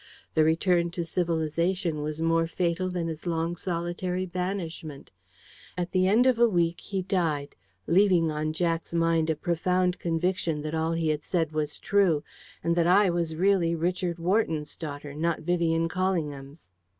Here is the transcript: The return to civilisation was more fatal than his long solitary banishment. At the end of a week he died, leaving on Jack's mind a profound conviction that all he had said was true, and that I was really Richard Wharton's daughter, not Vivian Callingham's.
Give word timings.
The 0.33 0.43
return 0.43 0.89
to 0.97 1.05
civilisation 1.05 2.01
was 2.01 2.19
more 2.23 2.47
fatal 2.47 2.89
than 2.89 3.07
his 3.07 3.27
long 3.27 3.55
solitary 3.55 4.25
banishment. 4.25 5.11
At 5.77 5.91
the 5.91 6.07
end 6.07 6.25
of 6.25 6.39
a 6.39 6.49
week 6.49 6.79
he 6.81 7.03
died, 7.03 7.55
leaving 7.85 8.31
on 8.31 8.51
Jack's 8.51 8.95
mind 8.95 9.29
a 9.29 9.35
profound 9.35 9.99
conviction 9.99 10.63
that 10.63 10.73
all 10.73 10.93
he 10.93 11.09
had 11.09 11.21
said 11.21 11.51
was 11.51 11.77
true, 11.77 12.23
and 12.63 12.75
that 12.75 12.87
I 12.87 13.11
was 13.11 13.35
really 13.35 13.75
Richard 13.75 14.17
Wharton's 14.17 14.75
daughter, 14.75 15.13
not 15.13 15.41
Vivian 15.41 15.87
Callingham's. 15.87 16.71